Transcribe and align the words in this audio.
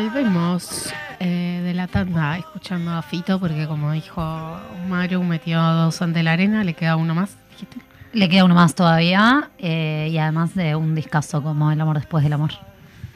Volvemos 0.00 0.94
eh, 1.18 1.60
de 1.62 1.74
la 1.74 1.86
tanda 1.86 2.38
escuchando 2.38 2.90
a 2.90 3.02
Fito 3.02 3.38
porque 3.38 3.66
como 3.66 3.92
dijo 3.92 4.58
Maru, 4.88 5.22
metió 5.22 5.60
dos 5.60 6.00
ante 6.00 6.22
la 6.22 6.32
arena, 6.32 6.64
le 6.64 6.72
queda 6.72 6.96
uno 6.96 7.14
más. 7.14 7.36
dijiste. 7.50 7.76
Le 8.14 8.30
queda 8.30 8.46
uno 8.46 8.54
más 8.54 8.74
todavía 8.74 9.50
eh, 9.58 10.08
y 10.10 10.16
además 10.16 10.54
de 10.54 10.74
un 10.74 10.94
discazo 10.94 11.42
como 11.42 11.70
El 11.70 11.82
amor 11.82 11.98
después 11.98 12.24
del 12.24 12.32
amor. 12.32 12.52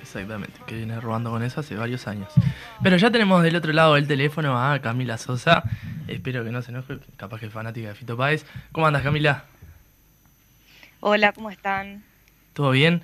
Exactamente, 0.03 0.61
que 0.67 0.77
viene 0.77 1.01
robando 1.01 1.31
con 1.31 1.43
eso 1.43 1.61
hace 1.61 1.75
varios 1.75 2.07
años. 2.07 2.29
Pero 2.83 2.99
ya 2.99 3.11
tenemos 3.11 3.43
del 3.43 3.57
otro 3.57 3.73
lado 3.73 3.95
del 3.95 4.07
teléfono 4.07 4.63
a 4.63 4.79
Camila 4.81 5.17
Sosa. 5.17 5.63
Espero 6.07 6.45
que 6.45 6.51
no 6.51 6.61
se 6.61 6.71
enoje, 6.71 6.99
capaz 7.17 7.41
que 7.41 7.47
es 7.47 7.53
fanática 7.53 7.89
de 7.89 7.95
Fito 7.95 8.15
Páez. 8.15 8.45
¿Cómo 8.73 8.87
andas, 8.87 9.03
Camila? 9.03 9.45
Hola, 11.01 11.33
¿cómo 11.33 11.49
están? 11.49 12.05
¿Todo 12.53 12.73
bien? 12.73 13.01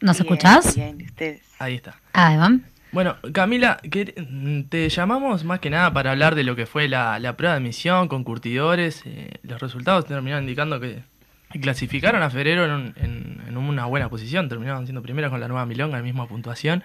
¿Nos 0.00 0.18
Bien, 0.18 0.32
escuchás? 0.32 0.74
Bien, 0.76 1.00
¿y 1.00 1.04
ustedes. 1.04 1.42
Ahí 1.58 1.74
está. 1.74 1.96
Ah, 2.12 2.32
Iván. 2.34 2.64
Bueno, 2.92 3.16
Camila, 3.32 3.78
que- 3.78 4.66
te 4.68 4.88
llamamos 4.90 5.44
más 5.44 5.60
que 5.60 5.70
nada 5.70 5.92
para 5.92 6.10
hablar 6.10 6.34
de 6.34 6.44
lo 6.44 6.54
que 6.56 6.66
fue 6.66 6.88
la, 6.88 7.18
la 7.18 7.36
prueba 7.36 7.54
de 7.54 7.58
admisión 7.60 8.08
con 8.08 8.22
curtidores. 8.22 9.02
eh, 9.06 9.30
los 9.42 9.60
resultados 9.60 10.04
terminaron 10.06 10.44
indicando 10.44 10.78
que 10.78 11.02
clasificaron 11.60 12.22
a 12.22 12.30
febrero 12.30 12.64
en, 12.66 12.70
un- 12.70 12.94
en- 12.96 13.42
en 13.48 13.56
una 13.56 13.86
buena 13.86 14.08
posición. 14.10 14.48
Terminaron 14.48 14.86
siendo 14.86 15.02
primeros 15.02 15.30
con 15.30 15.40
la 15.40 15.48
nueva 15.48 15.64
Milonga, 15.66 15.96
la 15.96 16.02
misma 16.02 16.26
puntuación. 16.28 16.82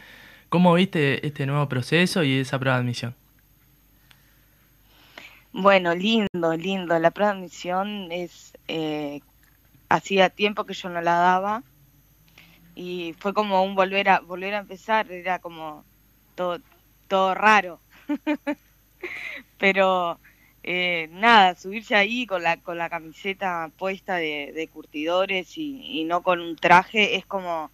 ¿Cómo 0.49 0.73
viste 0.73 1.25
este 1.27 1.45
nuevo 1.45 1.67
proceso 1.67 2.23
y 2.23 2.39
esa 2.39 2.57
prueba 2.57 2.77
de 2.77 2.81
admisión? 2.83 3.13
Bueno, 5.51 5.93
lindo, 5.95 6.55
lindo. 6.57 6.97
La 6.99 7.11
prueba 7.11 7.33
de 7.33 7.39
admisión 7.39 8.11
es. 8.11 8.53
eh, 8.67 9.21
hacía 9.89 10.29
tiempo 10.29 10.65
que 10.65 10.73
yo 10.73 10.89
no 10.89 11.01
la 11.01 11.15
daba 11.15 11.63
y 12.77 13.15
fue 13.19 13.33
como 13.33 13.63
un 13.63 13.73
volver 13.75 14.07
a 14.09 14.19
volver 14.19 14.53
a 14.53 14.59
empezar. 14.59 15.11
Era 15.11 15.39
como 15.39 15.83
todo, 16.35 16.59
todo 17.07 17.33
raro. 17.33 17.79
Pero 19.57 20.19
eh, 20.63 21.09
nada, 21.11 21.55
subirse 21.55 21.95
ahí 21.95 22.25
con 22.27 22.43
la, 22.43 22.57
con 22.57 22.77
la 22.77 22.89
camiseta 22.89 23.69
puesta 23.77 24.15
de, 24.17 24.51
de 24.53 24.67
curtidores 24.67 25.57
y, 25.57 25.99
y 25.99 26.03
no 26.03 26.21
con 26.21 26.39
un 26.39 26.55
traje 26.55 27.15
es 27.15 27.25
como. 27.25 27.71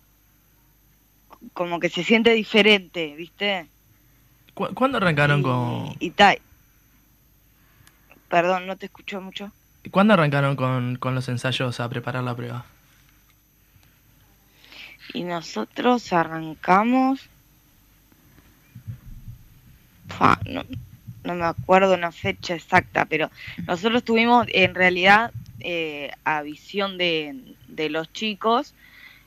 como 1.53 1.79
que 1.79 1.89
se 1.89 2.03
siente 2.03 2.31
diferente, 2.33 3.13
¿viste? 3.15 3.67
¿Cu- 4.53 4.73
¿Cuándo 4.73 4.97
arrancaron 4.97 5.41
Y- 5.41 5.43
con, 5.43 5.95
y 5.99 6.09
ta- 6.11 6.35
Perdón, 8.29 8.65
no 8.65 8.77
te 8.77 8.85
escucho 8.87 9.21
mucho. 9.21 9.51
¿cuándo 9.91 10.13
arrancaron 10.13 10.55
con, 10.55 10.95
con 10.95 11.13
los 11.13 11.27
ensayos 11.29 11.79
a 11.79 11.89
preparar 11.89 12.23
la 12.23 12.33
prueba? 12.35 12.65
Y 15.07 15.23
nosotros 15.23 16.13
arrancamos. 16.13 17.29
No, 20.45 20.63
no 21.23 21.35
me 21.35 21.45
acuerdo 21.45 21.95
una 21.95 22.11
fecha 22.11 22.55
exacta, 22.55 23.05
pero 23.05 23.29
nosotros 23.67 24.03
tuvimos 24.03 24.45
en 24.49 24.75
realidad 24.75 25.31
eh, 25.59 26.11
a 26.23 26.41
visión 26.43 26.97
de, 26.97 27.57
de 27.67 27.89
los 27.89 28.11
chicos, 28.13 28.75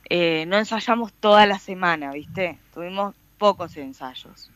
eh, 0.08 0.46
no 0.46 0.58
ensayamos 0.58 1.12
toda 1.20 1.46
la 1.46 1.58
semana, 1.58 2.12
¿viste? 2.12 2.60
Tuvimos 2.72 3.14
pocos 3.38 3.76
ensayos. 3.76 4.52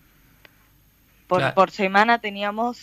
Por, 1.27 1.39
Claro. 1.41 1.55
por 1.55 1.71
semana 1.71 2.21
teníamos, 2.21 2.83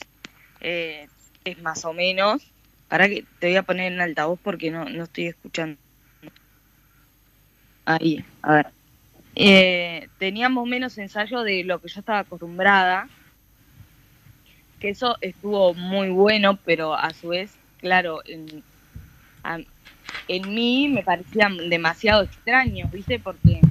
eh, 0.61 1.07
es 1.43 1.61
más 1.61 1.85
o 1.85 1.93
menos, 1.93 2.53
para 2.87 3.07
que 3.07 3.25
te 3.39 3.47
voy 3.47 3.55
a 3.57 3.63
poner 3.63 3.91
en 3.93 4.01
altavoz 4.01 4.39
porque 4.41 4.71
no, 4.71 4.85
no 4.85 5.03
estoy 5.03 5.27
escuchando. 5.27 5.77
Ahí, 7.87 8.21
a 8.43 8.53
ver. 8.55 8.67
Eh, 9.35 10.09
teníamos 10.17 10.67
menos 10.67 10.97
ensayo 10.97 11.43
de 11.43 11.63
lo 11.63 11.79
que 11.79 11.87
yo 11.87 12.01
estaba 12.01 12.19
acostumbrada, 12.19 13.07
que 14.81 14.89
eso 14.89 15.15
estuvo 15.21 15.73
muy 15.73 16.09
bueno, 16.09 16.59
pero 16.65 16.93
a 16.93 17.13
su 17.13 17.29
vez, 17.29 17.57
claro, 17.77 18.19
en, 18.25 18.61
a- 19.43 19.59
en 20.27 20.53
mí 20.53 20.89
me 20.89 21.01
parecían 21.03 21.69
demasiado 21.69 22.23
extraños, 22.23 22.91
¿viste? 22.91 23.19
Porque 23.19 23.61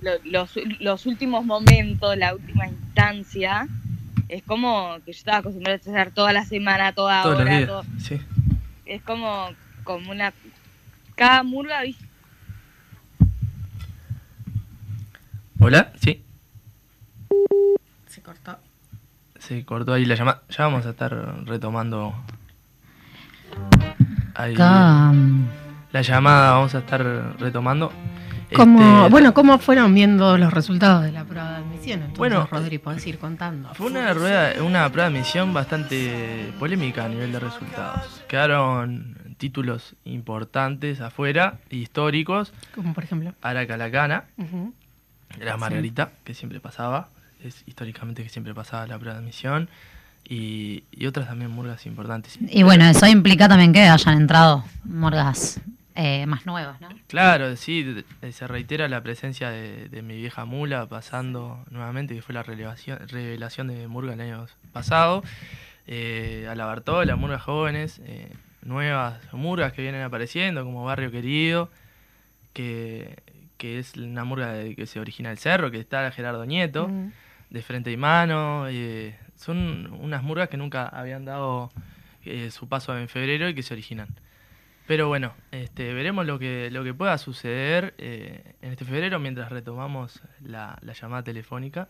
lo- 0.00 0.18
los, 0.24 0.54
los 0.80 1.04
últimos 1.04 1.44
momentos, 1.44 2.16
la 2.16 2.34
última 2.34 2.66
instancia, 2.68 3.68
es 4.28 4.42
como 4.44 4.96
que 5.04 5.12
yo 5.12 5.18
estaba 5.18 5.38
acostumbrada 5.38 5.74
a 5.74 5.78
ensayar 5.78 6.10
toda 6.12 6.32
la 6.32 6.46
semana, 6.46 6.94
toda 6.94 7.22
Todos 7.22 7.38
hora, 7.40 7.66
todo- 7.66 7.84
Sí. 7.98 8.18
es 8.86 9.02
como, 9.02 9.50
como 9.84 10.10
una... 10.10 10.32
Cada 11.16 11.42
murga, 11.42 11.82
¿viste? 11.82 12.06
¿Hola? 15.62 15.92
Sí. 16.00 16.24
Se 18.08 18.20
cortó. 18.20 18.58
Se 19.38 19.64
cortó 19.64 19.92
ahí 19.92 20.04
la 20.04 20.14
llamada. 20.16 20.42
Ya 20.50 20.64
vamos 20.64 20.84
a 20.86 20.90
estar 20.90 21.44
retomando 21.46 22.12
ahí 24.34 24.54
Cam. 24.54 25.46
la 25.92 26.02
llamada, 26.02 26.52
vamos 26.52 26.74
a 26.74 26.78
estar 26.78 27.02
retomando. 27.38 27.92
¿Cómo, 28.54 28.80
Este, 29.04 29.10
bueno, 29.10 29.32
¿cómo 29.32 29.58
fueron 29.58 29.94
viendo 29.94 30.36
los 30.36 30.52
resultados 30.52 31.04
de 31.04 31.12
la 31.12 31.24
prueba 31.24 31.50
de 31.52 31.56
admisión? 31.56 32.00
Entonces, 32.00 32.18
Bueno, 32.18 32.46
Rodri, 32.50 32.78
podés 32.78 33.06
ir 33.06 33.18
contando. 33.18 33.72
Fue 33.74 33.86
una 33.86 34.12
rueda, 34.12 34.62
una 34.62 34.90
prueba 34.90 35.08
de 35.08 35.16
admisión 35.16 35.54
bastante 35.54 36.52
polémica 36.58 37.06
a 37.06 37.08
nivel 37.08 37.32
de 37.32 37.38
resultados. 37.40 38.22
Quedaron 38.28 39.16
títulos 39.38 39.94
importantes 40.04 41.00
afuera, 41.00 41.60
históricos. 41.70 42.52
Como 42.74 42.92
por 42.92 43.04
ejemplo. 43.04 43.32
Aracalacana, 43.40 44.24
Ujú. 44.36 44.74
La 45.38 45.56
Margarita, 45.56 46.12
que 46.24 46.34
siempre 46.34 46.60
pasaba. 46.60 47.08
Es 47.42 47.62
históricamente 47.66 48.22
que 48.22 48.28
siempre 48.28 48.54
pasaba 48.54 48.86
la 48.86 48.98
prueba 48.98 49.18
de 49.18 49.24
admisión. 49.24 49.68
Y, 50.28 50.84
y 50.92 51.06
otras 51.06 51.26
también 51.26 51.50
murgas 51.50 51.84
importantes. 51.86 52.38
Y 52.40 52.62
bueno, 52.62 52.84
eso 52.84 53.06
implica 53.06 53.48
también 53.48 53.72
que 53.72 53.82
hayan 53.82 54.16
entrado 54.16 54.64
morgas 54.84 55.60
eh, 55.94 56.24
más 56.26 56.46
nuevas, 56.46 56.80
¿no? 56.80 56.88
Claro, 57.08 57.56
sí, 57.56 58.04
se 58.30 58.46
reitera 58.46 58.88
la 58.88 59.02
presencia 59.02 59.50
de, 59.50 59.88
de 59.88 60.02
mi 60.02 60.16
vieja 60.16 60.44
mula 60.44 60.86
pasando 60.86 61.64
nuevamente, 61.70 62.14
que 62.14 62.22
fue 62.22 62.34
la 62.34 62.42
revelación, 62.42 63.00
revelación 63.08 63.66
de 63.66 63.88
Murga 63.88 64.14
el 64.14 64.20
año 64.20 64.46
pasado. 64.72 65.22
Eh, 65.86 66.46
a 66.48 66.54
la 66.54 66.64
Bartola, 66.64 67.16
Murgas 67.16 67.42
jóvenes, 67.42 68.00
eh, 68.04 68.32
nuevas 68.62 69.20
Murgas 69.32 69.72
que 69.72 69.82
vienen 69.82 70.02
apareciendo, 70.02 70.64
como 70.64 70.84
Barrio 70.84 71.10
Querido, 71.10 71.70
que, 72.52 73.18
que 73.62 73.78
es 73.78 73.96
una 73.96 74.24
Murga 74.24 74.52
de- 74.52 74.74
que 74.74 74.86
se 74.86 74.98
origina 74.98 75.28
del 75.28 75.38
cerro, 75.38 75.70
que 75.70 75.78
está 75.78 76.10
Gerardo 76.10 76.44
Nieto, 76.44 76.88
Mm. 76.88 77.12
de 77.50 77.62
frente 77.62 77.92
y 77.92 77.96
mano. 77.96 78.66
eh, 78.68 79.16
son 79.36 79.86
unas 80.00 80.24
Murgas 80.24 80.48
que 80.48 80.56
nunca 80.56 80.88
habían 80.88 81.24
dado 81.24 81.70
eh, 82.24 82.50
su 82.50 82.68
paso 82.68 82.96
en 82.98 83.08
febrero 83.08 83.48
y 83.48 83.54
que 83.54 83.62
se 83.62 83.74
originan. 83.74 84.08
Pero 84.88 85.06
bueno, 85.06 85.32
este, 85.52 85.94
veremos 85.94 86.26
lo 86.26 86.38
que, 86.40 86.70
lo 86.72 86.82
que 86.82 86.92
pueda 86.92 87.16
suceder 87.18 87.94
eh, 87.98 88.54
en 88.62 88.72
este 88.72 88.84
febrero 88.84 89.20
mientras 89.20 89.50
retomamos 89.50 90.20
la, 90.40 90.76
la 90.82 90.92
llamada 90.92 91.22
telefónica, 91.22 91.88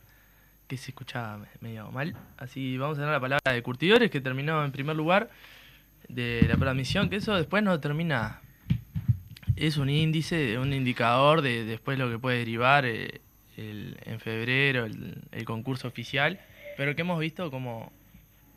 que 0.69 0.77
se 0.77 0.91
escuchaba 0.91 1.39
me- 1.39 1.49
medio 1.61 1.91
mal. 1.91 2.15
Así 2.37 2.77
vamos 2.77 2.99
a 2.99 3.01
tener 3.01 3.13
la 3.15 3.21
palabra 3.21 3.53
de 3.53 3.63
Curtidores, 3.63 4.11
que 4.11 4.21
terminó 4.21 4.63
en 4.63 4.73
primer 4.73 4.95
lugar 4.95 5.31
de 6.09 6.45
la 6.49 6.57
transmisión, 6.57 7.09
que 7.09 7.17
eso 7.17 7.35
después 7.35 7.63
no 7.63 7.81
termina. 7.81 8.42
Es 9.63 9.77
un 9.77 9.89
índice, 9.89 10.59
un 10.59 10.73
indicador 10.73 11.41
de 11.41 11.65
después 11.65 11.97
lo 11.97 12.11
que 12.11 12.19
puede 12.19 12.39
derivar 12.39 12.85
eh, 12.85 13.21
el- 13.57 13.97
en 14.07 14.19
febrero, 14.19 14.87
el, 14.87 15.23
el 15.31 15.45
concurso 15.45 15.87
oficial, 15.87 16.41
pero 16.77 16.97
que 16.97 17.03
hemos 17.03 17.21
visto 17.21 17.49
como... 17.49 17.93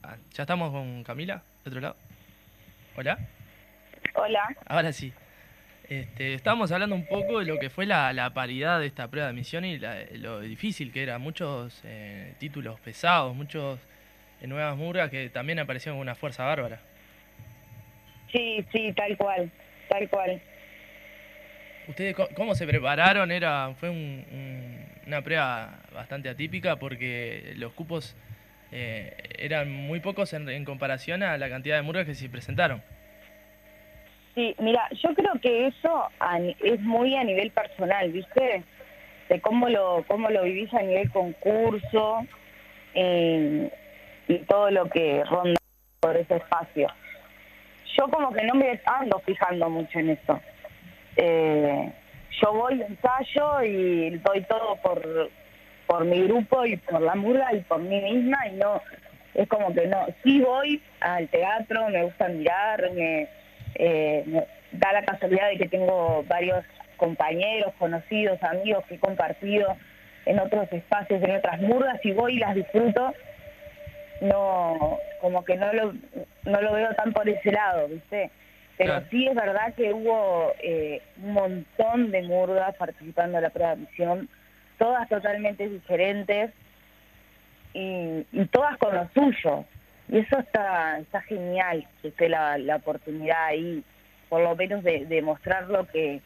ah, 0.01 0.15
¿Ya 0.33 0.41
estamos 0.43 0.71
con 0.71 1.03
Camila? 1.03 1.43
¿De 1.63 1.69
otro 1.69 1.79
lado? 1.79 1.95
¿Hola? 2.95 3.19
Hola. 4.15 4.55
Ahora 4.65 4.91
sí. 4.93 5.13
Este, 5.87 6.33
estábamos 6.33 6.71
hablando 6.71 6.95
un 6.95 7.05
poco 7.05 7.37
de 7.37 7.45
lo 7.45 7.59
que 7.59 7.69
fue 7.69 7.85
la, 7.85 8.11
la 8.11 8.33
paridad 8.33 8.79
de 8.79 8.87
esta 8.87 9.07
prueba 9.07 9.27
de 9.27 9.33
admisión 9.33 9.63
y 9.63 9.77
la- 9.77 10.05
lo 10.13 10.39
difícil 10.39 10.91
que 10.91 11.03
era. 11.03 11.19
Muchos 11.19 11.81
eh, 11.83 12.33
títulos 12.39 12.79
pesados, 12.79 13.35
muchos 13.35 13.79
eh, 14.41 14.47
nuevas 14.47 14.75
murgas 14.75 15.11
que 15.11 15.29
también 15.29 15.59
aparecieron 15.59 15.97
con 15.99 16.01
una 16.01 16.15
fuerza 16.15 16.45
bárbara. 16.45 16.79
Sí, 18.31 18.65
sí, 18.71 18.91
tal 18.93 19.15
cual, 19.17 19.51
tal 19.87 20.09
cual. 20.09 20.41
¿Ustedes 21.87 22.15
cómo 22.35 22.55
se 22.55 22.65
prepararon? 22.65 23.31
Era, 23.31 23.71
fue 23.75 23.89
un- 23.89 24.25
un- 24.31 24.85
una 25.07 25.21
prueba 25.21 25.79
bastante 25.93 26.29
atípica 26.29 26.77
porque 26.77 27.53
los 27.57 27.73
cupos 27.73 28.15
eh, 28.71 29.15
eran 29.37 29.71
muy 29.71 29.99
pocos 29.99 30.33
en, 30.33 30.65
comparación 30.65 31.21
a 31.23 31.37
la 31.37 31.47
cantidad 31.49 31.75
de 31.75 31.83
murgas 31.83 32.05
que 32.05 32.15
se 32.15 32.27
presentaron. 32.29 32.81
Sí, 34.33 34.53
mira, 34.59 34.89
yo 35.01 35.13
creo 35.13 35.33
que 35.41 35.67
eso 35.67 36.09
es 36.61 36.81
muy 36.81 37.15
a 37.15 37.23
nivel 37.23 37.51
personal, 37.51 38.11
¿viste? 38.11 38.63
De 39.29 39.39
cómo 39.39 39.69
lo, 39.69 40.03
cómo 40.07 40.29
lo 40.29 40.43
vivís 40.43 40.73
a 40.73 40.81
nivel 40.81 41.09
concurso 41.11 42.25
eh, 42.95 43.69
y 44.27 44.37
todo 44.39 44.71
lo 44.71 44.89
que 44.89 45.23
ronda 45.23 45.59
por 46.01 46.17
ese 46.17 46.35
espacio. 46.35 46.87
Yo 47.97 48.09
como 48.09 48.33
que 48.33 48.43
no 48.43 48.55
me 48.55 48.81
ando 48.85 49.19
fijando 49.19 49.69
mucho 49.69 49.99
en 49.99 50.09
eso. 50.09 50.41
Eh, 51.17 51.91
yo 52.41 52.53
voy, 52.53 52.81
ensayo 52.81 53.63
y 53.63 54.17
doy 54.17 54.41
todo 54.43 54.75
por, 54.77 55.29
por 55.87 56.05
mi 56.05 56.23
grupo 56.23 56.65
y 56.65 56.77
por 56.77 57.01
la 57.01 57.15
murga 57.15 57.53
y 57.53 57.61
por 57.61 57.79
mí 57.79 58.01
misma 58.01 58.47
y 58.47 58.55
no, 58.55 58.81
es 59.33 59.47
como 59.47 59.73
que 59.73 59.87
no, 59.87 60.05
sí 60.23 60.41
voy 60.41 60.81
al 61.01 61.27
teatro, 61.29 61.89
me 61.89 62.03
gusta 62.03 62.27
mirar, 62.27 62.91
me, 62.91 63.27
eh, 63.75 64.23
me 64.25 64.45
da 64.73 64.93
la 64.93 65.03
casualidad 65.03 65.49
de 65.49 65.57
que 65.57 65.69
tengo 65.69 66.23
varios 66.27 66.63
compañeros, 66.97 67.73
conocidos, 67.77 68.41
amigos 68.43 68.85
que 68.87 68.95
he 68.95 68.99
compartido 68.99 69.75
en 70.25 70.39
otros 70.39 70.71
espacios, 70.71 71.21
en 71.21 71.35
otras 71.35 71.61
murgas 71.61 71.99
y 72.03 72.11
voy 72.13 72.35
y 72.35 72.39
las 72.39 72.55
disfruto, 72.55 73.13
no, 74.21 74.97
como 75.21 75.43
que 75.43 75.55
no 75.55 75.71
lo, 75.73 75.93
no 76.45 76.61
lo 76.61 76.73
veo 76.73 76.93
tan 76.95 77.13
por 77.13 77.27
ese 77.27 77.51
lado, 77.51 77.87
¿viste? 77.87 78.31
Pero 78.77 78.91
Claro. 78.93 79.05
sí 79.09 79.27
es 79.27 79.35
verdad 79.35 79.73
que 79.75 79.93
hubo 79.93 80.51
eh, 80.61 81.01
un 81.23 81.33
montón 81.33 82.11
de 82.11 82.23
murgas 82.23 82.75
participando 82.75 83.37
en 83.37 83.43
la 83.43 83.49
prueba 83.49 83.75
de 83.75 83.83
admisión, 83.83 84.29
todas 84.77 85.07
totalmente 85.07 85.69
diferentes 85.69 86.51
y, 87.73 88.25
y 88.31 88.45
todas 88.51 88.77
con 88.77 88.93
lo 88.95 89.07
suyo. 89.13 89.65
Y 90.09 90.19
eso 90.19 90.39
está, 90.39 90.99
está 90.99 91.21
genial, 91.21 91.87
que 92.01 92.09
esté 92.09 92.29
la, 92.29 92.57
la 92.57 92.75
oportunidad 92.77 93.45
ahí, 93.45 93.83
por 94.29 94.41
lo 94.41 94.55
menos 94.55 94.83
de, 94.83 95.05
de 95.05 95.21
mostrar 95.21 95.67
lo 95.67 95.87
que 95.87 96.21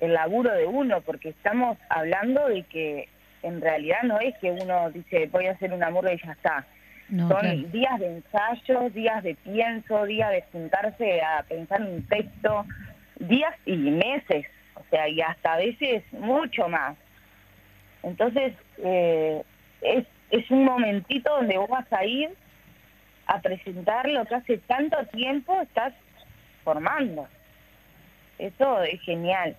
el 0.00 0.14
laburo 0.14 0.52
de 0.54 0.64
uno, 0.66 1.02
porque 1.02 1.28
estamos 1.28 1.76
hablando 1.90 2.48
de 2.48 2.62
que 2.62 3.08
en 3.42 3.60
realidad 3.60 4.02
no 4.04 4.18
es 4.18 4.34
que 4.38 4.50
uno 4.50 4.90
dice 4.90 5.26
voy 5.26 5.46
a 5.46 5.52
hacer 5.52 5.72
una 5.72 5.90
murga 5.90 6.12
y 6.14 6.18
ya 6.24 6.32
está. 6.32 6.64
No, 7.10 7.28
Son 7.28 7.40
claro. 7.40 7.58
días 7.72 7.98
de 7.98 8.06
ensayos, 8.16 8.94
días 8.94 9.22
de 9.22 9.34
pienso, 9.34 10.04
días 10.04 10.30
de 10.30 10.44
juntarse 10.52 11.20
a 11.22 11.42
pensar 11.42 11.82
un 11.82 12.02
texto, 12.06 12.64
días 13.18 13.54
y 13.66 13.76
meses, 13.76 14.46
o 14.76 14.82
sea, 14.90 15.08
y 15.08 15.20
hasta 15.20 15.54
a 15.54 15.56
veces 15.56 16.04
mucho 16.12 16.68
más. 16.68 16.96
Entonces, 18.02 18.54
eh, 18.78 19.42
es, 19.82 20.06
es 20.30 20.50
un 20.50 20.64
momentito 20.64 21.30
donde 21.34 21.58
vos 21.58 21.68
vas 21.68 21.92
a 21.92 22.04
ir 22.04 22.30
a 23.26 23.40
presentar 23.40 24.08
lo 24.08 24.24
que 24.24 24.34
hace 24.36 24.58
tanto 24.58 24.96
tiempo 25.12 25.60
estás 25.60 25.92
formando. 26.64 27.26
Eso 28.38 28.82
es 28.82 29.00
genial. 29.02 29.56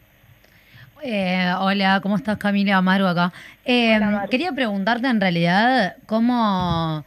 Eh, 1.04 1.52
hola, 1.60 2.00
¿cómo 2.02 2.16
estás 2.16 2.38
Camila? 2.38 2.82
Maru 2.82 3.08
acá. 3.08 3.34
Eh, 3.66 3.96
Hola, 3.96 4.10
Maru. 4.12 4.30
quería 4.30 4.52
preguntarte 4.52 5.08
en 5.08 5.20
realidad 5.20 5.96
cómo, 6.06 7.04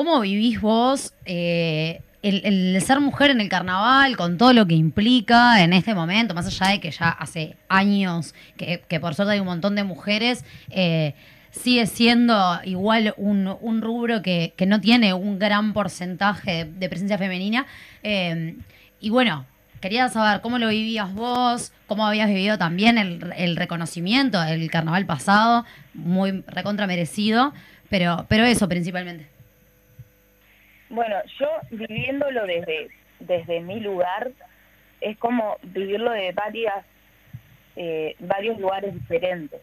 cómo 0.00 0.18
vivís 0.20 0.62
vos 0.62 1.12
eh, 1.26 2.00
el, 2.22 2.80
ser 2.80 3.00
mujer 3.00 3.30
en 3.32 3.38
el 3.42 3.50
carnaval 3.50 4.16
con 4.16 4.38
todo 4.38 4.54
lo 4.54 4.66
que 4.66 4.74
implica 4.74 5.62
en 5.62 5.74
este 5.74 5.94
momento, 5.94 6.32
más 6.32 6.46
allá 6.46 6.72
de 6.72 6.80
que 6.80 6.90
ya 6.90 7.10
hace 7.10 7.58
años 7.68 8.34
que, 8.56 8.98
por 8.98 9.14
suerte 9.14 9.34
hay 9.34 9.40
un 9.40 9.46
montón 9.46 9.74
de 9.74 9.84
mujeres. 9.84 10.46
eh, 10.70 11.14
Sigue 11.50 11.84
siendo 11.86 12.60
igual 12.64 13.12
un, 13.18 13.82
rubro 13.82 14.22
que, 14.22 14.54
no 14.66 14.80
tiene 14.80 15.12
un 15.12 15.38
gran 15.38 15.74
porcentaje 15.74 16.64
de, 16.64 16.88
presencia 16.88 17.18
femenina. 17.18 17.66
Eh, 18.02 18.56
y 19.00 19.10
bueno, 19.10 19.44
Quería 19.82 20.10
saber 20.10 20.42
cómo 20.42 20.58
lo 20.58 20.68
vivías 20.68 21.14
vos, 21.14 21.72
cómo 21.86 22.06
habías 22.06 22.28
vivido 22.28 22.58
también 22.58 22.98
el, 22.98 23.32
el 23.34 23.56
reconocimiento 23.56 24.38
del 24.38 24.70
carnaval 24.70 25.06
pasado, 25.06 25.64
muy 25.94 26.44
recontra 26.46 26.86
merecido, 26.86 27.54
pero, 27.88 28.26
pero 28.28 28.44
eso 28.44 28.68
principalmente. 28.68 29.39
Bueno, 30.90 31.16
yo 31.38 31.48
viviéndolo 31.70 32.46
desde, 32.46 32.88
desde 33.20 33.60
mi 33.60 33.80
lugar, 33.80 34.32
es 35.00 35.16
como 35.18 35.56
vivirlo 35.62 36.10
de 36.10 36.32
varias, 36.32 36.84
eh, 37.76 38.16
varios 38.18 38.58
lugares 38.58 38.92
diferentes. 38.92 39.60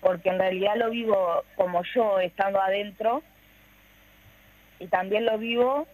Porque 0.00 0.28
en 0.28 0.38
realidad 0.38 0.74
lo 0.76 0.90
vivo 0.90 1.44
como 1.54 1.82
yo, 1.94 2.18
estando 2.18 2.60
adentro, 2.60 3.22
y 4.80 4.88
también 4.88 5.24
lo 5.24 5.38
vivo 5.38 5.86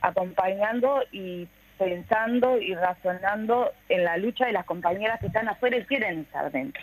acompañando 0.00 1.04
y 1.12 1.46
pensando 1.78 2.58
y 2.58 2.74
razonando 2.74 3.72
en 3.88 4.04
la 4.04 4.16
lucha 4.16 4.46
de 4.46 4.52
las 4.52 4.64
compañeras 4.64 5.20
que 5.20 5.28
están 5.28 5.48
afuera 5.48 5.76
y 5.76 5.84
quieren 5.84 6.20
estar 6.20 6.50
dentro 6.50 6.82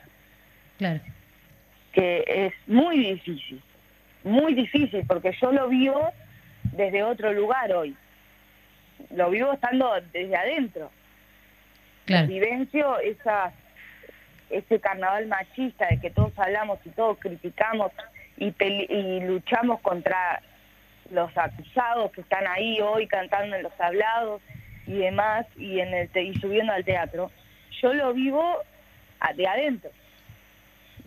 Claro. 0.77 1.01
que 1.91 2.23
es 2.25 2.53
muy 2.67 2.97
difícil, 2.99 3.61
muy 4.23 4.53
difícil, 4.53 5.05
porque 5.05 5.35
yo 5.41 5.51
lo 5.51 5.67
vivo 5.67 6.09
desde 6.71 7.03
otro 7.03 7.33
lugar 7.33 7.71
hoy. 7.73 7.95
Lo 9.11 9.29
vivo 9.29 9.53
estando 9.53 9.93
desde 10.11 10.35
adentro. 10.35 10.91
Claro. 12.05 12.27
Vivencio 12.27 12.99
esa, 12.99 13.51
ese 14.49 14.79
carnaval 14.79 15.27
machista 15.27 15.87
de 15.87 15.99
que 15.99 16.09
todos 16.09 16.37
hablamos 16.37 16.79
y 16.85 16.89
todos 16.89 17.17
criticamos 17.19 17.91
y, 18.37 18.53
y 18.63 19.19
luchamos 19.21 19.79
contra 19.81 20.41
los 21.11 21.35
acusados 21.37 22.11
que 22.11 22.21
están 22.21 22.45
ahí 22.47 22.79
hoy 22.81 23.07
cantando 23.07 23.55
en 23.55 23.63
los 23.63 23.79
hablados 23.79 24.41
y 24.85 24.93
demás 24.97 25.45
y 25.55 25.79
en 25.79 25.93
el 25.93 26.09
te- 26.09 26.23
y 26.23 26.35
subiendo 26.35 26.73
al 26.73 26.83
teatro. 26.85 27.31
Yo 27.81 27.93
lo 27.93 28.13
vivo 28.13 28.57
de 29.35 29.47
adentro 29.47 29.91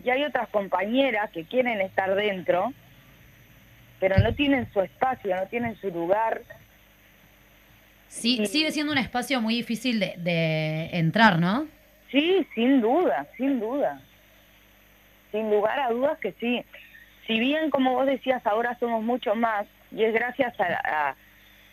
y 0.03 0.09
hay 0.09 0.23
otras 0.23 0.47
compañeras 0.49 1.29
que 1.31 1.45
quieren 1.45 1.79
estar 1.81 2.13
dentro, 2.15 2.73
pero 4.03 4.17
no 4.17 4.33
tienen 4.35 4.67
su 4.73 4.81
espacio, 4.81 5.33
no 5.33 5.47
tienen 5.47 5.77
su 5.79 5.87
lugar. 5.89 6.41
Sí, 8.09 8.35
Sí. 8.39 8.45
sigue 8.47 8.71
siendo 8.73 8.91
un 8.91 8.97
espacio 8.97 9.39
muy 9.39 9.55
difícil 9.55 9.97
de, 9.97 10.15
de 10.17 10.89
entrar, 10.97 11.39
¿no? 11.39 11.67
Sí, 12.11 12.45
sin 12.53 12.81
duda, 12.81 13.25
sin 13.37 13.61
duda. 13.61 14.01
Sin 15.31 15.49
lugar 15.49 15.79
a 15.79 15.89
dudas 15.89 16.19
que 16.19 16.33
sí. 16.33 16.65
Si 17.27 17.39
bien, 17.39 17.69
como 17.69 17.93
vos 17.93 18.05
decías, 18.05 18.45
ahora 18.45 18.77
somos 18.77 19.01
mucho 19.01 19.35
más, 19.35 19.67
y 19.89 20.03
es 20.03 20.13
gracias 20.13 20.53
a, 20.59 20.65
a, 21.07 21.15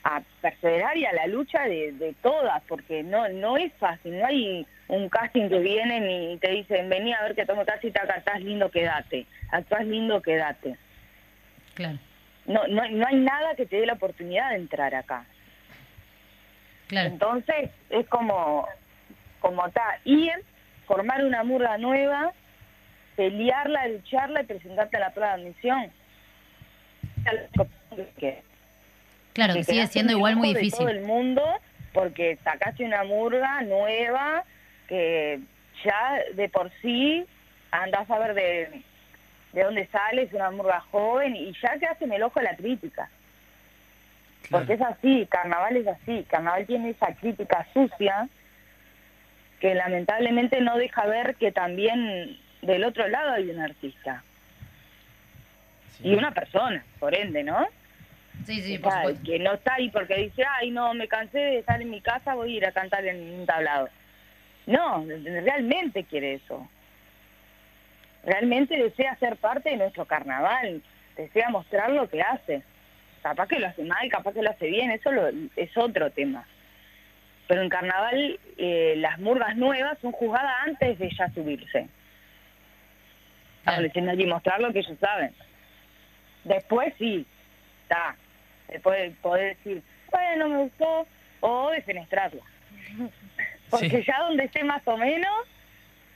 a 0.05 0.23
perseverar 0.41 0.97
y 0.97 1.07
a 1.07 1.13
la 1.13 1.27
lucha 1.27 1.65
de, 1.65 1.91
de 1.95 2.15
todas, 2.23 2.63
porque 2.69 3.03
no 3.03 3.29
no 3.31 3.57
es 3.57 3.73
fácil, 3.81 4.21
no 4.21 4.25
hay 4.27 4.65
un 4.87 5.09
casting 5.09 5.49
que 5.49 5.59
vienen 5.59 6.09
y 6.09 6.39
te 6.39 6.53
dicen, 6.53 6.89
vení 6.89 7.13
a 7.13 7.23
ver 7.25 7.35
que 7.35 7.45
tomo 7.45 7.65
casi 7.67 7.91
te 7.91 7.99
acá, 7.99 8.39
lindo, 8.39 8.71
quédate, 8.71 9.27
actúas 9.51 9.85
lindo, 9.85 10.23
quédate. 10.23 10.77
Claro, 11.75 11.99
No, 12.51 12.67
no, 12.67 12.89
no 12.89 13.07
hay 13.07 13.17
nada 13.17 13.55
que 13.55 13.65
te 13.65 13.77
dé 13.77 13.87
la 13.87 13.93
oportunidad 13.93 14.51
de 14.51 14.57
entrar 14.57 14.93
acá. 14.95 15.25
claro. 16.89 17.09
Entonces 17.09 17.71
es 17.91 18.09
como, 18.09 18.67
como 19.39 19.65
está, 19.67 20.01
ir, 20.05 20.33
formar 20.87 21.25
una 21.25 21.45
murga 21.45 21.79
nueva, 21.79 22.33
pelearla, 23.15 23.87
lucharla 23.87 24.43
y 24.43 24.47
presentarte 24.47 24.97
a 24.97 25.01
la 25.01 25.11
prueba 25.11 25.37
de 25.37 25.43
admisión. 25.43 25.93
Claro, 29.33 29.55
que 29.55 29.63
sigue 29.63 29.87
siendo 29.87 30.13
igual 30.13 30.35
muy 30.35 30.49
difícil. 30.49 30.79
todo 30.79 30.89
el 30.89 31.03
mundo 31.03 31.45
porque 31.93 32.37
sacaste 32.43 32.85
una 32.85 33.05
murga 33.05 33.63
nueva 33.63 34.45
que 34.89 35.39
ya 35.85 36.19
de 36.35 36.49
por 36.49 36.73
sí 36.83 37.25
andás 37.71 38.11
a 38.11 38.19
ver 38.19 38.35
de, 38.35 38.83
de 39.53 39.63
dónde 39.65 39.87
sale, 39.89 40.23
es 40.23 40.33
una 40.33 40.51
murga 40.51 40.81
joven 40.91 41.35
y 41.37 41.53
ya 41.61 41.79
quedaste 41.79 42.05
en 42.05 42.13
el 42.13 42.23
ojo 42.23 42.39
de 42.41 42.45
la 42.47 42.57
crítica. 42.57 43.11
Porque 44.51 44.75
es 44.75 44.81
así, 44.81 45.27
carnaval 45.31 45.77
es 45.77 45.87
así, 45.87 46.25
carnaval 46.29 46.67
tiene 46.67 46.91
esa 46.91 47.15
crítica 47.15 47.67
sucia 47.73 48.29
que 49.61 49.75
lamentablemente 49.75 50.61
no 50.61 50.77
deja 50.79 51.05
ver 51.07 51.35
que 51.37 51.53
también 51.53 52.39
del 52.63 52.85
otro 52.85 53.07
lado 53.09 53.33
hay 53.33 53.51
un 53.51 53.61
artista 53.61 54.23
Sí. 55.99 56.09
y 56.09 56.15
una 56.15 56.31
persona, 56.33 56.83
por 56.99 57.15
ende, 57.15 57.43
¿no? 57.45 57.67
Sí, 58.47 58.63
sí, 58.63 58.75
Que 58.75 58.79
por 58.81 58.93
supuesto. 58.93 59.23
que 59.25 59.39
no 59.39 59.53
está 59.55 59.75
ahí 59.75 59.91
porque 59.91 60.15
dice, 60.17 60.45
ay, 60.49 60.71
no, 60.71 60.95
me 60.95 61.09
cansé 61.09 61.39
de 61.39 61.59
estar 61.59 61.81
en 61.83 61.91
mi 61.91 62.01
casa, 62.01 62.35
voy 62.35 62.55
a 62.55 62.57
ir 62.57 62.67
a 62.67 62.73
cantar 62.73 63.05
en 63.05 63.41
un 63.41 63.45
tablado. 63.47 63.89
No, 64.67 65.05
realmente 65.43 66.05
quiere 66.05 66.35
eso. 66.35 66.67
Realmente 68.25 68.77
desea 68.77 69.17
ser 69.17 69.37
parte 69.37 69.71
de 69.71 69.77
nuestro 69.77 70.05
carnaval, 70.05 70.83
desea 71.17 71.49
mostrar 71.51 71.91
lo 71.91 72.09
que 72.09 72.21
hace. 72.23 72.63
Capaz 73.23 73.49
que 73.49 73.59
lo 73.59 73.67
hace 73.67 73.83
mal, 73.85 74.09
capaz 74.11 74.33
que 74.33 74.43
lo 74.43 74.51
hace 74.51 74.67
bien, 74.67 74.91
eso 74.91 75.11
lo- 75.13 75.29
es 75.57 75.77
otro 75.77 76.11
tema. 76.11 76.47
Pero 77.49 77.63
en 77.63 77.69
carnaval 77.69 78.39
eh, 78.59 78.95
las 78.99 79.19
murgas 79.19 79.57
nuevas 79.57 79.99
son 80.01 80.13
juzgadas 80.13 80.55
antes 80.67 80.99
de 80.99 81.11
ya 81.17 81.29
subirse. 81.31 81.89
Diciendo 83.83 84.13
aquí 84.13 84.27
mostrar 84.27 84.61
lo 84.61 84.73
que 84.73 84.81
ellos 84.81 84.99
saben. 85.01 85.35
Después 86.45 86.93
sí, 86.99 87.27
está. 87.83 88.17
Puede 88.83 89.11
poder 89.23 89.57
decir, 89.57 89.83
bueno, 90.11 90.49
me 90.49 90.57
gustó, 90.59 91.07
o 91.41 91.71
defenestrarla. 91.71 92.43
Porque 93.69 93.91
Sí. 93.91 94.05
ya 94.07 94.19
donde 94.21 94.45
esté 94.45 94.65
más 94.65 94.83
o 94.87 94.97
menos, 94.97 95.47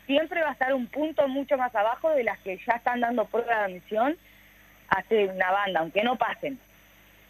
siempre 0.06 0.42
va 0.42 0.50
a 0.50 0.52
estar 0.52 0.75
un 0.75 0.87
punto 0.87 1.26
mucho 1.28 1.56
más 1.56 1.75
abajo 1.75 2.11
de 2.11 2.25
las 2.25 2.38
que 2.40 2.58
ya 2.66 2.75
están 2.75 3.00
dando 3.00 3.25
prueba 3.26 3.58
de 3.58 3.64
admisión 3.64 4.16
hace 4.88 5.26
una 5.26 5.50
banda, 5.50 5.80
aunque 5.80 6.02
no 6.02 6.16
pasen 6.16 6.58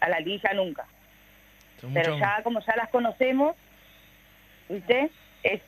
a 0.01 0.09
la 0.09 0.19
liguilla 0.19 0.53
nunca. 0.53 0.85
Son 1.79 1.93
Pero 1.93 2.13
mucho, 2.13 2.25
ya 2.25 2.43
como 2.43 2.59
ya 2.61 2.75
las 2.75 2.89
conocemos, 2.89 3.55
¿viste? 4.69 5.09
Es 5.43 5.61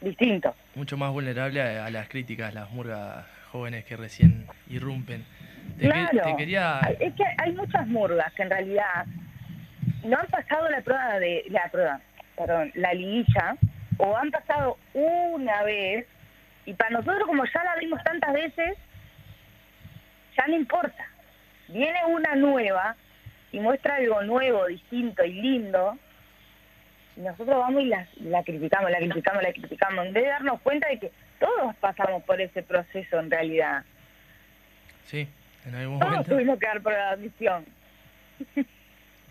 distinto. 0.00 0.54
mucho 0.74 0.96
más 0.96 1.10
vulnerable 1.12 1.60
a, 1.60 1.86
a 1.86 1.90
las 1.90 2.08
críticas, 2.08 2.52
las 2.54 2.70
murgas 2.70 3.26
jóvenes 3.50 3.84
que 3.84 3.96
recién 3.96 4.46
irrumpen. 4.68 5.24
Te, 5.78 5.82
que- 5.82 5.88
Claro. 5.88 6.22
te 6.24 6.36
quería... 6.36 6.80
Es 7.00 7.14
que 7.14 7.24
hay 7.38 7.52
muchas 7.52 7.86
murgas 7.86 8.32
que 8.34 8.42
en 8.42 8.50
realidad 8.50 9.06
no 10.04 10.18
han 10.18 10.26
pasado 10.28 10.68
la 10.68 10.80
prueba 10.80 11.18
de 11.18 11.44
la 11.48 11.68
prueba, 11.70 12.00
perdón, 12.36 12.70
la 12.74 12.92
liguilla 12.94 13.56
o 13.98 14.16
han 14.16 14.30
pasado 14.30 14.78
una 14.94 15.62
vez 15.62 16.06
y 16.66 16.74
para 16.74 16.90
nosotros 16.90 17.26
como 17.26 17.44
ya 17.44 17.64
la 17.64 17.76
vimos 17.76 18.02
tantas 18.04 18.32
veces 18.34 18.76
ya 20.36 20.46
no 20.48 20.56
importa. 20.56 21.08
Viene 21.68 21.98
una 22.08 22.34
nueva 22.34 22.96
y 23.52 23.60
muestra 23.60 23.96
algo 23.96 24.22
nuevo, 24.22 24.66
distinto 24.66 25.24
y 25.24 25.32
lindo. 25.32 25.96
Y 27.16 27.20
nosotros 27.20 27.56
vamos 27.56 27.82
y 27.82 27.86
la, 27.86 28.06
la 28.16 28.42
criticamos, 28.44 28.90
la 28.90 28.98
criticamos, 28.98 29.42
la 29.42 29.52
criticamos, 29.52 30.06
en 30.06 30.12
vez 30.12 30.24
de 30.24 30.28
darnos 30.28 30.60
cuenta 30.60 30.88
de 30.88 30.98
que 30.98 31.12
todos 31.40 31.74
pasamos 31.76 32.22
por 32.24 32.40
ese 32.40 32.62
proceso 32.62 33.18
en 33.18 33.30
realidad. 33.30 33.84
Sí, 35.04 35.26
en 35.64 35.74
algún 35.74 35.98
Todos 35.98 36.10
momento. 36.12 36.30
tuvimos 36.34 36.58
que 36.58 36.66
dar 36.66 36.82
prueba 36.82 37.02
de 37.04 37.10
admisión. 37.12 37.64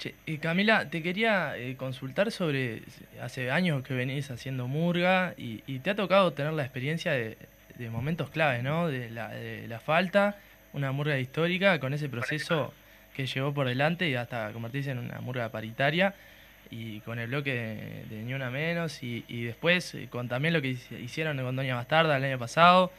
Che, 0.05 0.13
y 0.27 0.37
Camila, 0.37 0.87
te 0.87 1.01
quería 1.01 1.57
eh, 1.57 1.75
consultar 1.77 2.31
sobre, 2.31 2.83
hace 3.23 3.49
años 3.49 3.81
que 3.81 3.95
venís 3.95 4.29
haciendo 4.29 4.67
murga 4.67 5.33
y, 5.35 5.63
y 5.65 5.79
te 5.79 5.89
ha 5.89 5.95
tocado 5.95 6.31
tener 6.31 6.53
la 6.53 6.61
experiencia 6.61 7.11
de, 7.13 7.39
de 7.79 7.89
momentos 7.89 8.29
claves, 8.29 8.61
¿no? 8.61 8.87
De 8.87 9.09
la, 9.09 9.29
de 9.29 9.67
la 9.67 9.79
falta, 9.79 10.37
una 10.73 10.91
murga 10.91 11.17
histórica 11.17 11.79
con 11.79 11.95
ese 11.95 12.07
proceso 12.07 12.71
que 13.15 13.25
llevó 13.25 13.51
por 13.51 13.67
delante 13.67 14.07
y 14.07 14.13
hasta 14.13 14.51
convertirse 14.51 14.91
en 14.91 14.99
una 14.99 15.21
murga 15.21 15.49
paritaria 15.49 16.13
y 16.69 16.99
con 16.99 17.17
el 17.17 17.29
bloque 17.29 17.53
de, 17.55 18.15
de 18.15 18.23
Ni 18.23 18.35
Una 18.35 18.51
Menos 18.51 19.01
y, 19.01 19.25
y 19.27 19.45
después 19.45 19.95
eh, 19.95 20.07
con 20.07 20.27
también 20.27 20.53
lo 20.53 20.61
que 20.61 20.73
hici- 20.73 20.99
hicieron 21.03 21.35
con 21.37 21.55
Doña 21.55 21.73
Bastarda 21.73 22.17
el 22.17 22.23
año 22.25 22.37
pasado, 22.37 22.91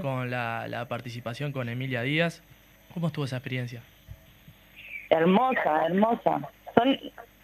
con 0.00 0.30
la, 0.30 0.68
la 0.68 0.86
participación 0.86 1.50
con 1.50 1.68
Emilia 1.68 2.02
Díaz. 2.02 2.40
¿Cómo 2.94 3.08
estuvo 3.08 3.24
esa 3.24 3.38
experiencia? 3.38 3.82
Hermosa, 5.10 5.86
hermosa. 5.86 6.40
Son 6.74 6.98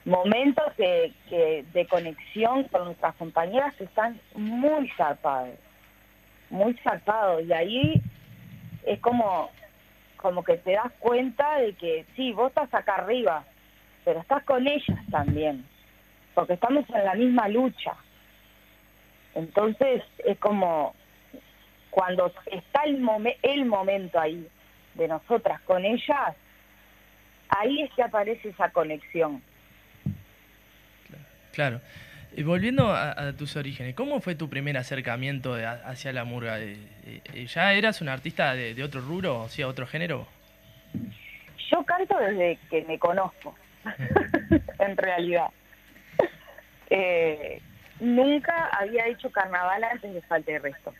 momentos 0.04 0.64
que, 0.76 1.64
de 1.72 1.86
conexión 1.86 2.64
con 2.64 2.86
nuestras 2.86 3.14
compañeras 3.16 3.74
que 3.76 3.84
están 3.84 4.20
muy 4.34 4.88
zarpados, 4.96 5.56
muy 6.50 6.74
zarpados. 6.82 7.44
Y 7.44 7.52
ahí 7.52 8.02
es 8.84 8.98
como, 9.00 9.50
como 10.16 10.42
que 10.42 10.56
te 10.58 10.72
das 10.72 10.92
cuenta 10.98 11.58
de 11.58 11.74
que 11.74 12.04
sí, 12.16 12.32
vos 12.32 12.48
estás 12.48 12.72
acá 12.74 12.96
arriba, 12.96 13.44
pero 14.04 14.20
estás 14.20 14.42
con 14.44 14.66
ellas 14.66 14.98
también, 15.10 15.64
porque 16.34 16.54
estamos 16.54 16.84
en 16.90 17.04
la 17.04 17.14
misma 17.14 17.48
lucha. 17.48 17.94
Entonces 19.34 20.02
es 20.24 20.38
como 20.38 20.94
cuando 21.90 22.32
está 22.50 22.82
el, 22.84 23.06
el 23.42 23.64
momento 23.66 24.18
ahí 24.18 24.46
de 24.94 25.08
nosotras 25.08 25.60
con 25.62 25.84
ellas, 25.84 26.34
ahí 27.58 27.82
es 27.82 27.90
que 27.94 28.02
aparece 28.02 28.48
esa 28.50 28.70
conexión. 28.70 29.42
Claro. 31.52 31.80
Y 32.34 32.42
volviendo 32.44 32.90
a, 32.92 33.10
a 33.28 33.32
tus 33.34 33.56
orígenes, 33.56 33.94
¿cómo 33.94 34.20
fue 34.20 34.34
tu 34.34 34.48
primer 34.48 34.78
acercamiento 34.78 35.54
de- 35.54 35.66
hacia 35.66 36.12
la 36.14 36.24
murga? 36.24 36.58
Eh, 36.60 36.78
eh, 37.34 37.46
¿Ya 37.46 37.74
eras 37.74 38.00
un 38.00 38.08
artista 38.08 38.54
de, 38.54 38.72
de 38.74 38.82
otro 38.82 39.02
rubro, 39.02 39.40
o 39.42 39.48
sea, 39.50 39.68
otro 39.68 39.86
género? 39.86 40.26
Yo 41.70 41.84
canto 41.84 42.16
desde 42.18 42.58
que 42.70 42.82
me 42.84 42.98
conozco, 42.98 43.54
en 44.78 44.96
realidad. 44.96 45.48
Eh, 46.88 47.60
nunca 48.00 48.66
había 48.68 49.06
hecho 49.08 49.30
carnaval 49.30 49.84
antes 49.84 50.12
de 50.14 50.22
Falta 50.22 50.52
de 50.52 50.58
Resto. 50.58 50.94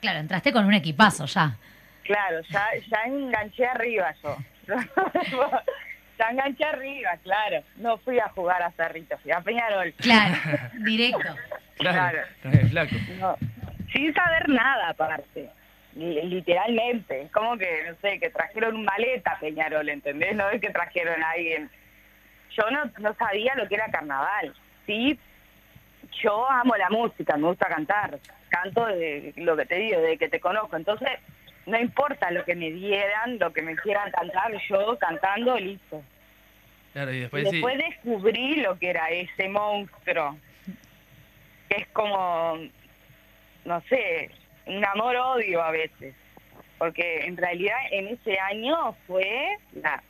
Claro, 0.00 0.20
entraste 0.20 0.52
con 0.52 0.64
un 0.64 0.74
equipazo 0.74 1.26
ya. 1.26 1.56
Claro, 2.04 2.40
ya, 2.50 2.66
ya 2.90 3.02
enganché 3.06 3.66
arriba 3.66 4.14
yo. 4.22 4.36
enganché 6.30 6.64
arriba, 6.64 7.10
claro. 7.22 7.62
No 7.76 7.98
fui 7.98 8.18
a 8.18 8.28
jugar 8.30 8.62
a 8.62 8.70
Cerrito, 8.72 9.16
fui 9.18 9.32
a 9.32 9.40
Peñarol. 9.40 9.92
Claro, 9.94 10.34
directo. 10.84 11.34
Claro. 11.76 12.18
flaco. 12.70 12.94
No, 13.18 13.36
sin 13.92 14.14
saber 14.14 14.48
nada 14.48 14.90
aparte, 14.90 15.50
li- 15.94 16.22
literalmente. 16.22 17.22
Es 17.22 17.30
como 17.32 17.56
que, 17.58 17.84
no 17.88 17.96
sé, 18.00 18.18
que 18.20 18.30
trajeron 18.30 18.76
un 18.76 18.84
maleta 18.84 19.32
a 19.32 19.38
Peñarol, 19.38 19.88
¿entendés? 19.88 20.34
No 20.34 20.48
es 20.50 20.60
que 20.60 20.70
trajeron 20.70 21.22
a 21.22 21.30
alguien. 21.30 21.70
Yo 22.56 22.70
no, 22.70 22.84
no 22.98 23.14
sabía 23.14 23.54
lo 23.56 23.66
que 23.68 23.74
era 23.74 23.90
carnaval. 23.90 24.54
Sí, 24.86 25.18
yo 26.22 26.48
amo 26.50 26.76
la 26.76 26.88
música, 26.90 27.36
me 27.36 27.48
gusta 27.48 27.66
cantar. 27.68 28.18
Canto 28.48 28.86
de 28.86 29.32
lo 29.36 29.56
que 29.56 29.66
te 29.66 29.74
digo, 29.76 30.00
de 30.00 30.16
que 30.16 30.28
te 30.28 30.38
conozco. 30.38 30.76
Entonces, 30.76 31.08
no 31.66 31.78
importa 31.78 32.30
lo 32.30 32.44
que 32.44 32.54
me 32.54 32.70
dieran, 32.70 33.38
lo 33.38 33.52
que 33.52 33.62
me 33.62 33.76
quieran 33.76 34.10
cantar, 34.10 34.52
yo 34.68 34.98
cantando, 34.98 35.58
listo. 35.58 36.02
Claro, 36.92 37.12
y 37.12 37.16
Y 37.16 37.20
después, 37.20 37.48
sí. 37.48 37.56
después 37.56 37.78
descubrí 37.78 38.56
lo 38.56 38.78
que 38.78 38.90
era 38.90 39.08
ese 39.10 39.48
monstruo, 39.48 40.36
que 41.68 41.76
es 41.76 41.88
como, 41.88 42.58
no 43.64 43.80
sé, 43.88 44.30
un 44.66 44.84
amor-odio 44.84 45.62
a 45.62 45.70
veces, 45.70 46.14
porque 46.78 47.24
en 47.26 47.36
realidad 47.36 47.76
en 47.90 48.08
ese 48.08 48.38
año 48.38 48.94
fue, 49.06 49.56
la, 49.74 50.02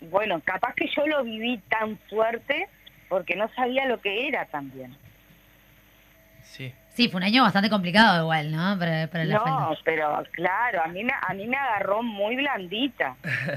bueno, 0.00 0.40
capaz 0.44 0.74
que 0.74 0.88
yo 0.88 1.06
lo 1.06 1.24
viví 1.24 1.58
tan 1.68 1.98
fuerte 2.08 2.68
porque 3.08 3.34
no 3.34 3.48
sabía 3.54 3.86
lo 3.86 4.00
que 4.00 4.28
era 4.28 4.46
también. 4.46 4.96
Sí, 6.50 6.74
Sí, 6.90 7.08
fue 7.08 7.18
un 7.18 7.24
año 7.24 7.44
bastante 7.44 7.70
complicado 7.70 8.24
igual, 8.24 8.50
¿no? 8.50 8.78
Para, 8.78 9.06
para 9.06 9.24
la 9.24 9.36
No, 9.36 9.76
pero 9.84 10.22
claro, 10.32 10.82
a 10.82 10.88
mí, 10.88 11.04
me, 11.04 11.12
a 11.12 11.32
mí 11.32 11.46
me 11.46 11.56
agarró 11.56 12.02
muy 12.02 12.36
blandita. 12.36 13.16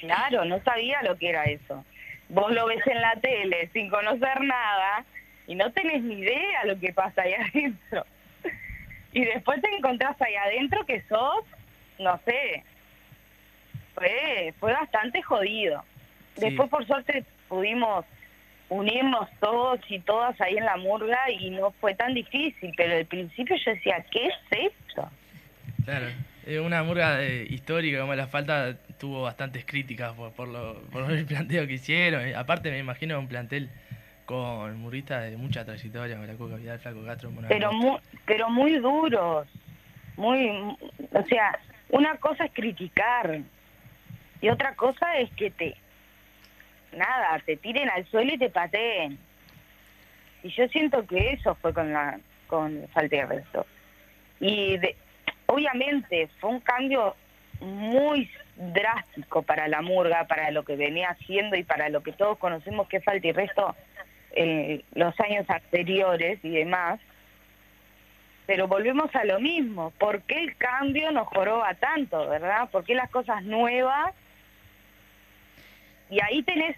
Claro, 0.00 0.44
no 0.44 0.62
sabía 0.62 1.02
lo 1.02 1.18
que 1.18 1.28
era 1.28 1.42
eso. 1.46 1.84
Vos 2.28 2.52
lo 2.52 2.66
ves 2.66 2.86
en 2.86 3.00
la 3.00 3.14
tele 3.14 3.68
sin 3.72 3.90
conocer 3.90 4.40
nada 4.42 5.04
y 5.48 5.56
no 5.56 5.72
tenés 5.72 6.02
ni 6.02 6.20
idea 6.20 6.64
lo 6.66 6.78
que 6.78 6.92
pasa 6.92 7.22
ahí 7.22 7.34
adentro. 7.52 8.06
Y 9.12 9.24
después 9.24 9.60
te 9.60 9.74
encontrás 9.74 10.14
ahí 10.22 10.36
adentro 10.36 10.86
que 10.86 11.02
sos, 11.08 11.44
no 11.98 12.20
sé, 12.24 12.62
fue, 13.96 14.54
fue 14.60 14.72
bastante 14.72 15.20
jodido. 15.20 15.82
Sí. 16.36 16.42
Después 16.42 16.70
por 16.70 16.86
suerte 16.86 17.24
pudimos 17.48 18.04
unirnos 18.68 19.28
todos 19.40 19.80
y 19.88 19.98
todas 20.00 20.38
ahí 20.40 20.56
en 20.56 20.64
la 20.64 20.76
murga 20.76 21.30
y 21.30 21.50
no 21.50 21.70
fue 21.80 21.94
tan 21.94 22.14
difícil, 22.14 22.72
pero 22.76 22.96
al 22.96 23.06
principio 23.06 23.56
yo 23.56 23.72
decía, 23.72 24.04
¿qué 24.10 24.26
es 24.26 24.34
esto? 24.50 25.10
claro. 25.84 26.06
Eh, 26.48 26.60
una 26.60 26.82
murga 26.82 27.22
eh, 27.22 27.46
histórica 27.50 28.00
como 28.00 28.14
la 28.14 28.26
falta 28.26 28.74
tuvo 28.98 29.20
bastantes 29.20 29.66
críticas 29.66 30.14
por, 30.14 30.32
por, 30.32 30.48
lo, 30.48 30.80
por 30.90 31.10
el 31.10 31.26
planteo 31.26 31.66
que 31.66 31.74
hicieron. 31.74 32.26
Eh, 32.26 32.34
aparte 32.34 32.70
me 32.70 32.78
imagino 32.78 33.18
un 33.18 33.28
plantel 33.28 33.68
con 34.24 34.78
murristas 34.78 35.30
de 35.30 35.36
mucha 35.36 35.66
trayectoria, 35.66 36.16
Vidal, 36.16 36.78
Flaco 36.78 37.04
Castro, 37.04 37.30
pero 37.48 37.72
muy, 37.72 37.98
pero 38.24 38.48
muy 38.48 38.78
duros, 38.78 39.46
muy, 40.16 40.48
o 41.12 41.22
sea, 41.28 41.58
una 41.90 42.16
cosa 42.16 42.44
es 42.44 42.52
criticar 42.52 43.40
y 44.40 44.48
otra 44.48 44.74
cosa 44.74 45.16
es 45.18 45.30
que 45.30 45.50
te, 45.50 45.76
nada, 46.92 47.40
te 47.44 47.56
tiren 47.56 47.88
al 47.90 48.06
suelo 48.06 48.34
y 48.34 48.38
te 48.38 48.50
pateen. 48.50 49.18
Y 50.42 50.50
yo 50.50 50.68
siento 50.68 51.06
que 51.06 51.32
eso 51.32 51.54
fue 51.56 51.74
con 51.74 51.92
la, 51.92 52.18
con 52.46 52.86
falta 52.92 53.16
de 53.16 53.26
resto. 53.26 53.66
Y 54.40 54.78
obviamente 55.46 56.28
fue 56.40 56.50
un 56.50 56.60
cambio 56.60 57.16
muy 57.60 58.30
drástico 58.56 59.42
para 59.42 59.68
la 59.68 59.82
murga, 59.82 60.26
para 60.26 60.50
lo 60.50 60.64
que 60.64 60.76
venía 60.76 61.10
haciendo 61.10 61.56
y 61.56 61.64
para 61.64 61.88
lo 61.88 62.02
que 62.02 62.12
todos 62.12 62.38
conocemos 62.38 62.88
que 62.88 63.00
falta 63.00 63.26
y 63.26 63.32
resto 63.32 63.74
en 64.32 64.82
los 64.94 65.18
años 65.20 65.48
anteriores 65.48 66.38
y 66.44 66.50
demás. 66.50 67.00
Pero 68.46 68.66
volvemos 68.66 69.14
a 69.14 69.24
lo 69.24 69.40
mismo. 69.40 69.92
¿Por 69.98 70.22
qué 70.22 70.42
el 70.42 70.56
cambio 70.56 71.10
nos 71.10 71.28
joroba 71.28 71.74
tanto, 71.74 72.28
verdad? 72.28 72.70
¿Por 72.70 72.84
qué 72.84 72.94
las 72.94 73.10
cosas 73.10 73.42
nuevas? 73.42 74.14
Y 76.10 76.22
ahí 76.22 76.42
tenés 76.42 76.74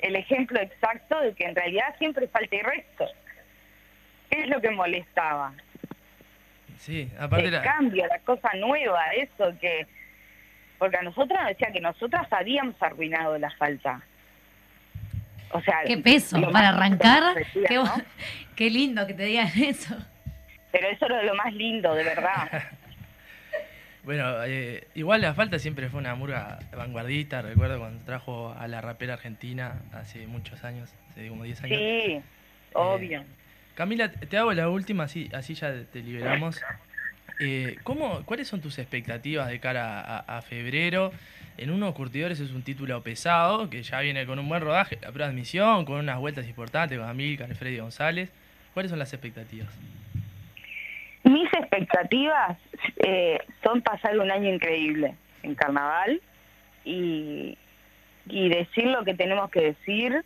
el 0.00 0.16
ejemplo 0.16 0.60
exacto 0.60 1.20
de 1.20 1.34
que 1.34 1.44
en 1.44 1.54
realidad 1.54 1.94
siempre 1.98 2.28
falta 2.28 2.54
y 2.56 2.62
resto. 2.62 3.06
¿Qué 4.30 4.40
es 4.42 4.48
lo 4.48 4.60
que 4.60 4.70
molestaba? 4.70 5.52
Sí, 6.78 7.10
aparte 7.18 7.46
el 7.46 7.52
la, 7.52 7.62
cambio, 7.62 8.06
la 8.06 8.18
cosa 8.20 8.50
nueva, 8.56 9.02
eso 9.12 9.52
que... 9.60 9.86
Porque 10.78 10.96
a 10.96 11.02
nosotros 11.02 11.38
nos 11.38 11.48
decía 11.48 11.70
que 11.72 11.80
nosotras 11.80 12.26
habíamos 12.32 12.74
arruinado 12.82 13.36
la 13.36 13.50
falta. 13.50 14.00
O 15.52 15.60
sea, 15.60 15.80
Qué 15.84 15.98
peso, 15.98 16.40
para 16.52 16.70
arrancar. 16.70 17.34
decía, 17.34 17.62
Qué, 17.68 17.74
¿no? 17.74 17.84
bu- 17.84 18.04
qué 18.56 18.70
lindo 18.70 19.06
que 19.06 19.12
te 19.12 19.24
digan 19.24 19.48
eso. 19.62 19.94
Pero 20.72 20.88
eso 20.88 21.04
era 21.06 21.22
lo 21.24 21.34
más 21.34 21.52
lindo, 21.52 21.94
de 21.94 22.04
verdad. 22.04 22.48
Bueno, 24.04 24.42
eh, 24.44 24.86
igual 24.94 25.20
la 25.20 25.34
falta 25.34 25.58
siempre 25.58 25.90
fue 25.90 26.00
una 26.00 26.14
murga 26.14 26.58
vanguardista, 26.74 27.42
recuerdo 27.42 27.78
cuando 27.78 28.02
trajo 28.04 28.54
a 28.58 28.66
la 28.66 28.80
rapera 28.80 29.14
argentina 29.14 29.82
hace 29.92 30.26
muchos 30.26 30.64
años, 30.64 30.90
hace 31.10 31.28
como 31.28 31.44
10 31.44 31.64
años. 31.64 31.78
Sí, 31.78 32.20
obvio. 32.72 33.24
Camila, 33.74 34.10
te 34.10 34.38
hago 34.38 34.52
la 34.52 34.68
última, 34.68 35.04
así, 35.04 35.28
así 35.32 35.54
ya 35.54 35.72
te 35.84 36.00
liberamos. 36.00 36.60
Eh, 37.38 37.76
¿cómo, 37.82 38.22
¿Cuáles 38.24 38.48
son 38.48 38.60
tus 38.60 38.78
expectativas 38.78 39.48
de 39.48 39.60
cara 39.60 40.00
a, 40.00 40.38
a 40.38 40.42
febrero? 40.42 41.12
En 41.56 41.70
unos 41.70 41.94
curtidores 41.94 42.40
es 42.40 42.52
un 42.52 42.62
título 42.62 43.02
pesado, 43.02 43.68
que 43.68 43.82
ya 43.82 44.00
viene 44.00 44.24
con 44.24 44.38
un 44.38 44.48
buen 44.48 44.62
rodaje, 44.62 44.96
la 44.96 45.08
prueba 45.08 45.26
de 45.26 45.32
admisión, 45.34 45.84
con 45.84 45.96
unas 45.96 46.18
vueltas 46.18 46.48
importantes 46.48 46.98
con 46.98 47.06
Amílcar, 47.06 47.54
Freddy 47.54 47.78
González. 47.78 48.30
¿Cuáles 48.72 48.90
son 48.90 48.98
las 48.98 49.12
expectativas? 49.12 49.68
Mis 51.24 51.52
expectativas 51.52 52.56
eh, 52.96 53.38
son 53.62 53.82
pasar 53.82 54.18
un 54.18 54.30
año 54.30 54.48
increíble 54.52 55.14
en 55.42 55.54
carnaval 55.54 56.20
y, 56.84 57.56
y 58.26 58.48
decir 58.48 58.84
lo 58.86 59.04
que 59.04 59.14
tenemos 59.14 59.50
que 59.50 59.60
decir 59.60 60.24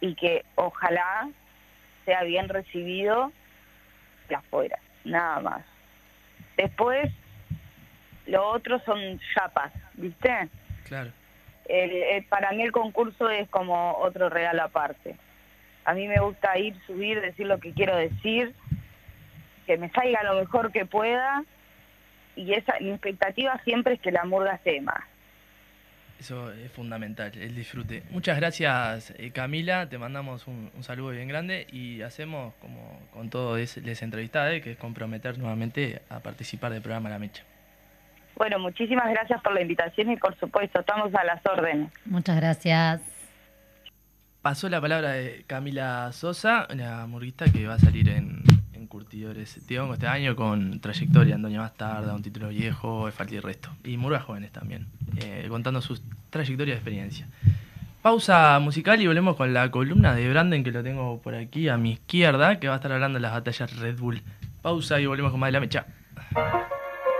y 0.00 0.14
que 0.14 0.44
ojalá 0.54 1.28
sea 2.04 2.22
bien 2.24 2.48
recibido 2.48 3.32
de 4.28 4.34
afuera, 4.36 4.78
nada 5.04 5.40
más. 5.40 5.62
Después, 6.56 7.10
lo 8.26 8.46
otro 8.48 8.80
son 8.84 9.20
chapas, 9.34 9.72
¿viste? 9.94 10.48
Claro. 10.84 11.10
El, 11.66 11.90
el- 11.90 12.24
para 12.24 12.52
mí 12.52 12.62
el 12.62 12.72
concurso 12.72 13.28
es 13.30 13.48
como 13.48 13.92
otro 13.98 14.28
regalo 14.28 14.62
aparte. 14.62 15.16
A 15.84 15.94
mí 15.94 16.06
me 16.08 16.20
gusta 16.20 16.58
ir, 16.58 16.74
subir, 16.86 17.20
decir 17.20 17.46
lo 17.46 17.58
que 17.58 17.72
quiero 17.72 17.96
decir, 17.96 18.54
que 19.70 19.78
me 19.78 19.88
salga 19.90 20.24
lo 20.24 20.40
mejor 20.40 20.72
que 20.72 20.84
pueda 20.84 21.44
y 22.34 22.54
esa 22.54 22.74
mi 22.80 22.90
expectativa 22.90 23.56
siempre 23.62 23.94
es 23.94 24.00
que 24.00 24.10
la 24.10 24.24
murga 24.24 24.54
esté 24.54 24.80
más. 24.80 25.04
Eso 26.18 26.50
es 26.52 26.72
fundamental, 26.72 27.30
el 27.38 27.54
disfrute. 27.54 28.02
Muchas 28.10 28.36
gracias, 28.36 29.14
eh, 29.16 29.30
Camila. 29.30 29.88
Te 29.88 29.96
mandamos 29.96 30.48
un, 30.48 30.72
un 30.74 30.82
saludo 30.82 31.10
bien 31.10 31.28
grande 31.28 31.68
y 31.70 32.02
hacemos, 32.02 32.52
como 32.54 33.00
con 33.12 33.30
todo 33.30 33.56
es, 33.58 33.76
les 33.76 34.02
entrevistadas, 34.02 34.60
que 34.60 34.72
es 34.72 34.76
comprometer 34.76 35.38
nuevamente 35.38 36.02
a 36.08 36.18
participar 36.18 36.72
del 36.72 36.82
programa 36.82 37.08
La 37.08 37.20
Mecha. 37.20 37.44
Bueno, 38.34 38.58
muchísimas 38.58 39.08
gracias 39.08 39.40
por 39.40 39.54
la 39.54 39.62
invitación 39.62 40.10
y 40.10 40.16
por 40.16 40.36
supuesto 40.40 40.80
estamos 40.80 41.14
a 41.14 41.22
las 41.22 41.46
órdenes. 41.46 41.92
Muchas 42.06 42.36
gracias. 42.36 43.00
Pasó 44.42 44.70
la 44.70 44.80
palabra 44.80 45.10
de 45.10 45.44
Camila 45.46 46.10
Sosa, 46.12 46.66
la 46.74 47.06
murguista 47.06 47.44
que 47.52 47.66
va 47.66 47.74
a 47.74 47.78
salir 47.78 48.08
en, 48.08 48.39
en 48.39 48.39
Curtidores 48.90 49.56
Hongo 49.78 49.94
este 49.94 50.08
año 50.08 50.34
con 50.34 50.80
trayectoria 50.80 51.36
en 51.36 51.42
Doña 51.42 51.60
Bastarda, 51.60 52.12
un 52.12 52.22
título 52.22 52.48
viejo, 52.48 53.08
falta 53.12 53.36
y 53.36 53.38
resto. 53.38 53.70
Y 53.84 53.96
murgas 53.96 54.24
jóvenes 54.24 54.50
también, 54.50 54.88
eh, 55.18 55.46
contando 55.48 55.80
sus 55.80 56.02
trayectorias 56.28 56.74
de 56.74 56.78
experiencia. 56.78 57.28
Pausa 58.02 58.58
musical 58.58 59.00
y 59.00 59.06
volvemos 59.06 59.36
con 59.36 59.54
la 59.54 59.70
columna 59.70 60.12
de 60.16 60.28
Branden 60.28 60.64
que 60.64 60.72
lo 60.72 60.82
tengo 60.82 61.22
por 61.22 61.36
aquí 61.36 61.68
a 61.68 61.76
mi 61.76 61.92
izquierda, 61.92 62.58
que 62.58 62.66
va 62.66 62.74
a 62.74 62.76
estar 62.78 62.90
hablando 62.90 63.18
de 63.18 63.22
las 63.22 63.32
batallas 63.32 63.76
Red 63.76 63.96
Bull. 63.96 64.22
Pausa 64.60 65.00
y 65.00 65.06
volvemos 65.06 65.30
con 65.30 65.38
más 65.38 65.48
de 65.48 65.52
la 65.52 65.60
mecha. 65.60 65.86